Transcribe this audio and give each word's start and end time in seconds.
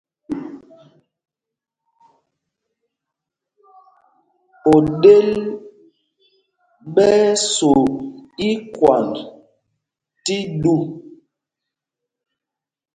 Oɗel 4.73 5.29
ɓɛ́ 6.93 7.13
ɛ́ 7.29 7.33
so 7.53 7.71
ikwand 8.49 9.13
tí 10.23 10.35
ɗu. 10.61 10.73